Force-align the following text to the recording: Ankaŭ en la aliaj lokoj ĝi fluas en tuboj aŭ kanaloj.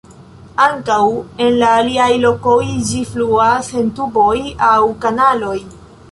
Ankaŭ 0.67 1.01
en 1.47 1.57
la 1.63 1.67
aliaj 1.81 2.07
lokoj 2.23 2.55
ĝi 2.91 3.01
fluas 3.09 3.69
en 3.81 3.91
tuboj 3.99 4.33
aŭ 4.71 4.79
kanaloj. 5.05 5.57